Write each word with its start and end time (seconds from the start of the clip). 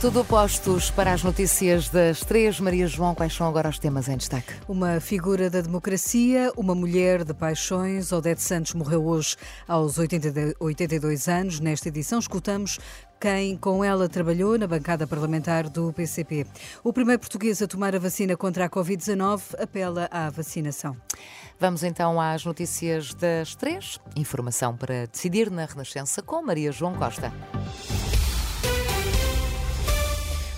Tudo 0.00 0.24
postos 0.24 0.92
para 0.92 1.12
as 1.12 1.24
notícias 1.24 1.88
das 1.88 2.20
três. 2.20 2.60
Maria 2.60 2.86
João, 2.86 3.16
quais 3.16 3.34
são 3.34 3.48
agora 3.48 3.68
os 3.68 3.80
temas 3.80 4.06
em 4.08 4.16
destaque? 4.16 4.54
Uma 4.68 5.00
figura 5.00 5.50
da 5.50 5.60
democracia, 5.60 6.52
uma 6.56 6.72
mulher 6.72 7.24
de 7.24 7.34
paixões. 7.34 8.12
Odete 8.12 8.40
Santos 8.40 8.74
morreu 8.74 9.04
hoje 9.04 9.34
aos 9.66 9.98
82 9.98 11.26
anos. 11.26 11.58
Nesta 11.58 11.88
edição, 11.88 12.20
escutamos 12.20 12.78
quem 13.20 13.56
com 13.56 13.82
ela 13.82 14.08
trabalhou 14.08 14.56
na 14.56 14.68
bancada 14.68 15.04
parlamentar 15.04 15.68
do 15.68 15.92
PCP. 15.92 16.46
O 16.84 16.92
primeiro 16.92 17.18
português 17.18 17.60
a 17.60 17.66
tomar 17.66 17.92
a 17.96 17.98
vacina 17.98 18.36
contra 18.36 18.66
a 18.66 18.70
Covid-19 18.70 19.60
apela 19.60 20.08
à 20.12 20.30
vacinação. 20.30 20.96
Vamos 21.58 21.82
então 21.82 22.20
às 22.20 22.44
notícias 22.44 23.14
das 23.14 23.56
três. 23.56 23.98
Informação 24.14 24.76
para 24.76 25.06
decidir 25.06 25.50
na 25.50 25.64
Renascença 25.64 26.22
com 26.22 26.40
Maria 26.40 26.70
João 26.70 26.94
Costa. 26.94 27.32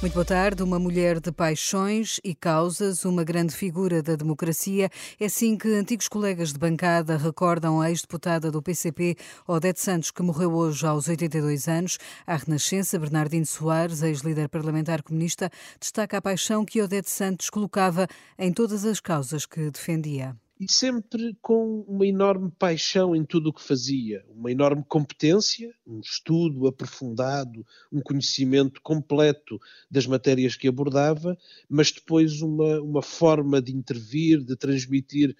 Muito 0.00 0.14
boa 0.14 0.24
tarde. 0.24 0.62
Uma 0.62 0.78
mulher 0.78 1.20
de 1.20 1.30
paixões 1.30 2.18
e 2.24 2.34
causas, 2.34 3.04
uma 3.04 3.22
grande 3.22 3.54
figura 3.54 4.02
da 4.02 4.16
democracia. 4.16 4.88
É 5.20 5.26
assim 5.26 5.58
que 5.58 5.68
antigos 5.68 6.08
colegas 6.08 6.54
de 6.54 6.58
bancada 6.58 7.18
recordam 7.18 7.82
a 7.82 7.90
ex-deputada 7.90 8.50
do 8.50 8.62
PCP, 8.62 9.14
Odete 9.46 9.78
Santos, 9.78 10.10
que 10.10 10.22
morreu 10.22 10.54
hoje 10.54 10.86
aos 10.86 11.06
82 11.06 11.68
anos. 11.68 11.98
A 12.26 12.36
Renascença, 12.36 12.98
Bernardino 12.98 13.44
Soares, 13.44 14.02
ex-líder 14.02 14.48
parlamentar 14.48 15.02
comunista, 15.02 15.50
destaca 15.78 16.16
a 16.16 16.22
paixão 16.22 16.64
que 16.64 16.80
Odete 16.80 17.10
Santos 17.10 17.50
colocava 17.50 18.08
em 18.38 18.54
todas 18.54 18.86
as 18.86 19.00
causas 19.00 19.44
que 19.44 19.70
defendia 19.70 20.34
e 20.60 20.70
sempre 20.70 21.34
com 21.40 21.86
uma 21.88 22.06
enorme 22.06 22.52
paixão 22.58 23.16
em 23.16 23.24
tudo 23.24 23.48
o 23.48 23.52
que 23.52 23.62
fazia, 23.62 24.22
uma 24.28 24.52
enorme 24.52 24.84
competência, 24.86 25.74
um 25.86 26.00
estudo 26.00 26.66
aprofundado, 26.66 27.66
um 27.90 28.02
conhecimento 28.02 28.78
completo 28.82 29.58
das 29.90 30.06
matérias 30.06 30.56
que 30.56 30.68
abordava, 30.68 31.34
mas 31.66 31.90
depois 31.90 32.42
uma, 32.42 32.78
uma 32.82 33.00
forma 33.00 33.62
de 33.62 33.74
intervir, 33.74 34.44
de 34.44 34.54
transmitir 34.54 35.30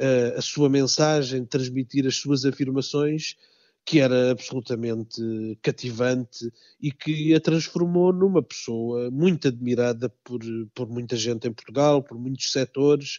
uh, 0.00 0.38
a 0.38 0.40
sua 0.40 0.70
mensagem, 0.70 1.42
de 1.42 1.48
transmitir 1.48 2.06
as 2.06 2.16
suas 2.16 2.46
afirmações 2.46 3.36
que 3.84 3.98
era 3.98 4.30
absolutamente 4.30 5.20
cativante 5.60 6.52
e 6.80 6.92
que 6.92 7.34
a 7.34 7.40
transformou 7.40 8.12
numa 8.12 8.42
pessoa 8.42 9.10
muito 9.10 9.48
admirada 9.48 10.08
por, 10.22 10.40
por 10.72 10.88
muita 10.88 11.16
gente 11.16 11.48
em 11.48 11.52
Portugal, 11.52 12.02
por 12.02 12.16
muitos 12.16 12.52
setores, 12.52 13.18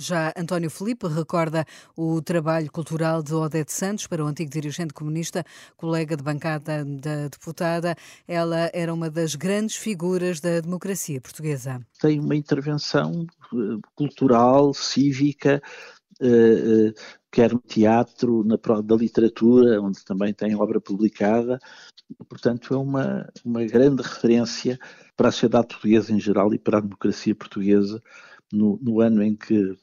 já 0.00 0.32
António 0.36 0.70
Felipe 0.70 1.06
recorda 1.06 1.64
o 1.96 2.20
trabalho 2.22 2.70
cultural 2.72 3.22
de 3.22 3.34
Odete 3.34 3.72
Santos 3.72 4.06
para 4.06 4.24
o 4.24 4.26
antigo 4.26 4.50
dirigente 4.50 4.94
comunista, 4.94 5.44
colega 5.76 6.16
de 6.16 6.22
bancada 6.22 6.84
da 6.84 7.28
deputada. 7.28 7.94
Ela 8.26 8.70
era 8.72 8.92
uma 8.92 9.10
das 9.10 9.34
grandes 9.34 9.76
figuras 9.76 10.40
da 10.40 10.60
democracia 10.60 11.20
portuguesa. 11.20 11.80
Tem 12.00 12.18
uma 12.18 12.34
intervenção 12.34 13.26
eh, 13.52 13.56
cultural, 13.94 14.72
cívica, 14.72 15.62
eh, 16.20 16.26
eh, 16.26 16.94
quer 17.30 17.52
no 17.52 17.60
teatro, 17.60 18.42
na 18.44 18.56
da 18.82 18.96
literatura, 18.96 19.80
onde 19.80 20.04
também 20.04 20.32
tem 20.32 20.56
obra 20.56 20.80
publicada. 20.80 21.58
Portanto, 22.28 22.74
é 22.74 22.76
uma, 22.76 23.28
uma 23.44 23.64
grande 23.64 24.02
referência 24.02 24.78
para 25.16 25.28
a 25.28 25.32
sociedade 25.32 25.68
portuguesa 25.68 26.12
em 26.12 26.18
geral 26.18 26.52
e 26.54 26.58
para 26.58 26.78
a 26.78 26.80
democracia 26.80 27.34
portuguesa 27.34 28.02
no, 28.52 28.78
no 28.82 29.00
ano 29.00 29.22
em 29.22 29.36
que 29.36 29.76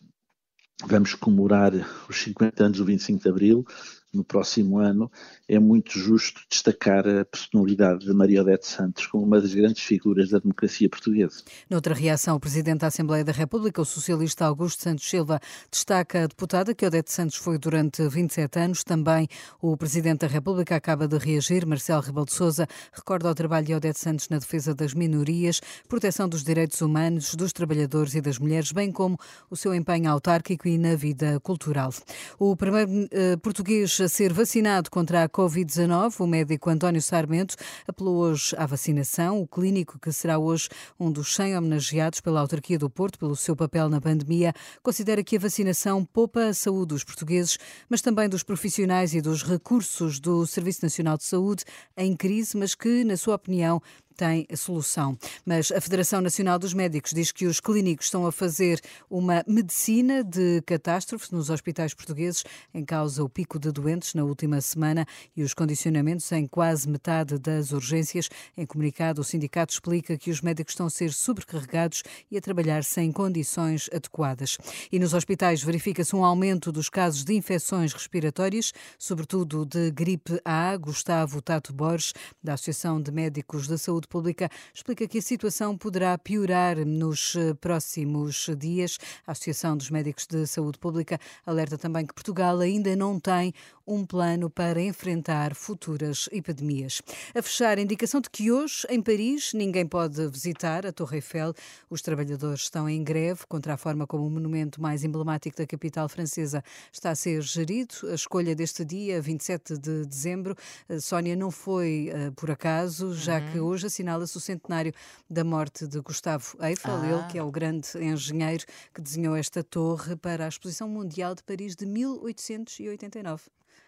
vamos 0.86 1.16
comemorar 1.16 1.74
os 2.08 2.18
50 2.22 2.64
anos 2.64 2.78
do 2.78 2.86
25 2.86 3.24
de 3.24 3.30
Abril, 3.30 3.66
no 4.14 4.24
próximo 4.24 4.80
ano, 4.80 5.12
é 5.48 5.60
muito 5.60 5.98
justo 6.00 6.42
destacar 6.50 7.08
a 7.08 7.26
personalidade 7.26 8.06
de 8.06 8.14
Maria 8.14 8.42
Odete 8.42 8.68
Santos 8.68 9.06
como 9.08 9.24
uma 9.26 9.42
das 9.42 9.54
grandes 9.54 9.84
figuras 9.84 10.30
da 10.30 10.40
democracia 10.40 10.90
portuguesa. 10.90 11.44
Noutra 11.70 11.94
reação, 11.94 12.36
o 12.36 12.40
Presidente 12.40 12.80
da 12.80 12.88
Assembleia 12.88 13.24
da 13.24 13.32
República, 13.32 13.82
o 13.82 13.86
socialista 13.86 14.46
Augusto 14.46 14.84
Santos 14.84 15.10
Silva, 15.10 15.40
destaca 15.70 16.24
a 16.24 16.28
deputada 16.28 16.74
que 16.74 16.86
Odete 16.86 17.12
Santos 17.12 17.36
foi 17.36 17.58
durante 17.58 18.08
27 18.08 18.60
anos. 18.60 18.84
Também 18.84 19.28
o 19.62 19.76
Presidente 19.76 20.20
da 20.20 20.28
República 20.28 20.76
acaba 20.76 21.08
de 21.08 21.18
reagir. 21.18 21.66
Marcelo 21.66 22.02
Rebelo 22.02 22.26
de 22.26 22.34
Sousa 22.34 22.68
recorda 22.94 23.30
o 23.30 23.36
trabalho 23.36 23.66
de 23.66 23.74
Odete 23.74 24.00
Santos 24.00 24.30
na 24.30 24.40
defesa 24.40 24.74
das 24.74 24.94
minorias, 24.94 25.62
proteção 25.88 26.28
dos 26.28 26.44
direitos 26.44 26.82
humanos, 26.82 27.36
dos 27.36 27.52
trabalhadores 27.52 28.16
e 28.16 28.22
das 28.22 28.40
mulheres, 28.40 28.72
bem 28.72 28.92
como 28.92 29.18
o 29.50 29.56
seu 29.56 29.74
empenho 29.74 30.10
autárquico 30.10 30.68
e 30.68 30.78
na 30.78 30.96
vida 30.96 31.40
cultural. 31.42 31.94
O 32.40 32.56
primeiro 32.56 33.08
eh, 33.12 33.36
português 33.38 33.97
a 34.04 34.10
ser 34.10 34.34
vacinado 34.34 34.90
contra 34.90 35.24
a 35.24 35.30
Covid-19, 35.30 36.20
o 36.20 36.28
médico 36.28 36.70
António 36.70 37.02
Sarmento 37.02 37.56
apelou 37.88 38.18
hoje 38.18 38.56
à 38.58 38.66
vacinação. 38.66 39.42
O 39.42 39.48
clínico, 39.48 40.00
que 40.00 40.12
será 40.12 40.38
hoje 40.38 40.70
um 41.00 41.12
dos 41.12 41.36
100 41.36 41.58
homenageados 41.58 42.22
pela 42.22 42.40
autarquia 42.40 42.78
do 42.78 42.90
Porto 42.90 43.18
pelo 43.18 43.36
seu 43.36 43.56
papel 43.56 43.90
na 43.90 44.00
pandemia, 44.02 44.54
considera 44.84 45.24
que 45.24 45.38
a 45.38 45.40
vacinação 45.40 46.04
poupa 46.06 46.46
a 46.46 46.54
saúde 46.54 46.88
dos 46.88 47.04
portugueses, 47.04 47.58
mas 47.90 48.02
também 48.02 48.30
dos 48.30 48.44
profissionais 48.44 49.14
e 49.14 49.22
dos 49.22 49.44
recursos 49.44 50.20
do 50.20 50.46
Serviço 50.46 50.80
Nacional 50.84 51.18
de 51.18 51.24
Saúde 51.24 51.64
em 51.96 52.16
crise, 52.16 52.58
mas 52.58 52.76
que, 52.76 53.04
na 53.04 53.18
sua 53.18 53.36
opinião, 53.36 53.82
tem 54.18 54.48
solução. 54.56 55.16
Mas 55.46 55.72
a 55.72 55.80
Federação 55.80 56.20
Nacional 56.20 56.58
dos 56.58 56.74
Médicos 56.74 57.14
diz 57.14 57.32
que 57.32 57.46
os 57.46 57.60
clínicos 57.60 58.08
estão 58.08 58.26
a 58.26 58.32
fazer 58.32 58.82
uma 59.08 59.44
medicina 59.48 60.24
de 60.24 60.62
catástrofe 60.64 61.32
nos 61.32 61.52
hospitais 61.52 61.94
portugueses, 61.94 62.44
em 62.74 62.84
causa 62.84 63.24
o 63.24 63.30
pico 63.30 63.60
de 63.60 63.72
doentes 63.72 64.16
na 64.16 64.24
última 64.24 64.60
semana 64.60 65.06
e 65.36 65.44
os 65.44 65.54
condicionamentos 65.54 66.32
em 66.32 66.48
quase 66.48 66.90
metade 66.90 67.38
das 67.38 67.72
urgências. 67.72 68.28
Em 68.58 68.66
comunicado, 68.66 69.22
o 69.22 69.24
sindicato 69.24 69.74
explica 69.74 70.18
que 70.18 70.32
os 70.32 70.42
médicos 70.42 70.74
estão 70.74 70.88
a 70.88 70.90
ser 70.90 71.14
sobrecarregados 71.14 72.02
e 72.32 72.38
a 72.38 72.42
trabalhar 72.42 72.84
sem 72.84 73.12
condições 73.12 73.88
adequadas. 73.94 74.58
E 74.92 74.98
nos 74.98 75.14
hospitais 75.14 75.62
verifica-se 75.62 76.16
um 76.16 76.26
aumento 76.26 76.72
dos 76.72 76.90
casos 76.90 77.24
de 77.24 77.36
infecções 77.36 77.94
respiratórias, 77.94 78.74
sobretudo 78.98 79.64
de 79.64 79.92
gripe 79.92 80.42
A. 80.44 80.76
Gustavo 80.76 81.40
Tato 81.40 81.72
Borges, 81.72 82.14
da 82.44 82.54
Associação 82.54 83.00
de 83.00 83.12
Médicos 83.12 83.68
da 83.68 83.78
Saúde 83.78 84.07
Saúde 84.08 84.10
Pública 84.10 84.50
explica 84.74 85.08
que 85.08 85.18
a 85.18 85.22
situação 85.22 85.78
poderá 85.78 86.18
piorar 86.18 86.78
nos 86.86 87.36
eh, 87.36 87.54
próximos 87.56 88.50
dias. 88.58 88.98
A 89.26 89.34
Associação 89.34 89.76
dos 89.76 89.90
Médicos 89.90 90.26
de 90.26 90.48
Saúde 90.48 90.80
Pública 90.80 91.20
alerta 91.46 91.78
também 91.78 92.06
que 92.06 92.14
Portugal 92.14 92.60
ainda 92.60 92.96
não 92.96 93.20
tem 93.20 93.54
um 93.88 94.06
plano 94.06 94.50
para 94.50 94.82
enfrentar 94.82 95.56
futuras 95.56 96.28
epidemias. 96.32 97.02
A 97.34 97.42
fechar, 97.42 97.78
a 97.78 97.82
indicação 97.82 98.20
de 98.20 98.30
que 98.30 98.52
hoje, 98.52 98.86
em 98.90 99.02
Paris, 99.02 99.54
ninguém 99.54 99.86
pode 99.86 100.28
visitar 100.28 100.86
a 100.86 100.92
Torre 100.92 101.18
Eiffel. 101.18 101.54
Os 101.90 102.02
trabalhadores 102.02 102.64
estão 102.64 102.90
em 102.90 103.02
greve 103.02 103.46
contra 103.48 103.76
a 103.76 103.78
forma 103.78 104.06
como 104.06 104.28
o 104.28 104.30
monumento 104.30 104.82
mais 104.82 105.06
emblemático 105.06 105.56
da 105.58 105.66
capital 105.66 106.10
francesa 106.10 106.62
está 106.92 107.12
a 107.12 107.16
ser 107.16 107.42
gerido. 107.42 107.96
A 108.12 108.16
escolha 108.16 108.54
deste 108.54 108.84
dia, 108.84 109.22
27 109.22 109.78
de 109.78 110.06
dezembro, 110.06 110.56
eh, 110.90 111.00
Sónia, 111.00 111.36
não 111.36 111.50
foi 111.50 112.12
uh, 112.12 112.32
por 112.34 112.52
acaso, 112.52 113.14
já 113.14 113.40
uhum. 113.40 113.52
que 113.52 113.60
hoje 113.60 113.88
assinala-se 113.98 114.38
o 114.38 114.40
centenário 114.40 114.94
da 115.30 115.44
morte 115.44 115.88
de 115.88 116.00
Gustavo 116.00 116.56
Eiffel, 116.62 116.96
ah. 117.02 117.08
ele 117.08 117.24
que 117.32 117.38
é 117.38 117.44
o 117.44 117.52
grande 117.52 117.88
engenheiro 117.96 118.64
que 118.94 119.02
desenhou 119.02 119.36
esta 119.36 119.64
torre 119.64 120.16
para 120.16 120.46
a 120.46 120.48
Exposição 120.48 120.88
Mundial 120.88 121.34
de 121.34 121.44
Paris 121.44 121.76
de 121.76 121.86
1889. 121.86 123.44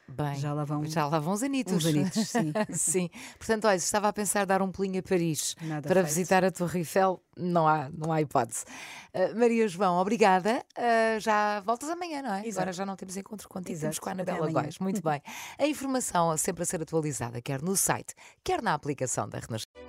Bem, 0.07 0.35
já 0.39 0.53
lá 0.53 0.63
vão, 0.65 0.83
já 0.85 1.05
lá 1.05 1.19
vão 1.19 1.33
os 1.33 1.43
anitos. 1.43 1.71
Uns 1.71 1.85
anitos, 1.85 2.25
sim. 2.27 2.51
sim. 2.73 3.09
Portanto, 3.37 3.67
olha, 3.67 3.75
estava 3.75 4.07
a 4.07 4.13
pensar 4.13 4.43
dar 4.43 4.59
um 4.59 4.71
pulinho 4.71 4.99
a 4.99 5.03
Paris 5.03 5.55
Nada 5.61 5.87
para 5.87 6.01
feito. 6.01 6.07
visitar 6.07 6.43
a 6.43 6.49
Torre 6.49 6.79
Eiffel, 6.79 7.21
não 7.37 7.67
há, 7.67 7.89
não 7.95 8.11
há 8.11 8.19
hipótese. 8.19 8.65
Uh, 9.13 9.37
Maria 9.37 9.67
João, 9.67 9.97
obrigada. 9.97 10.65
Uh, 10.75 11.19
já 11.19 11.59
voltas 11.59 11.89
amanhã, 11.89 12.23
não 12.23 12.33
é? 12.33 12.39
Exato. 12.39 12.61
Agora 12.61 12.73
já 12.73 12.85
não 12.87 12.95
temos 12.95 13.15
encontro 13.17 13.47
contigo, 13.47 13.73
Exato. 13.73 13.81
temos 13.81 13.99
com 13.99 14.09
a 14.09 14.11
Anabela 14.13 14.51
Góis. 14.51 14.79
Muito 14.79 15.01
bem. 15.07 15.21
A 15.59 15.67
informação 15.67 16.35
sempre 16.37 16.63
a 16.63 16.65
ser 16.65 16.81
atualizada, 16.81 17.39
quer 17.39 17.61
no 17.61 17.77
site, 17.77 18.15
quer 18.43 18.63
na 18.63 18.73
aplicação 18.73 19.29
da 19.29 19.37
Renascença. 19.37 19.88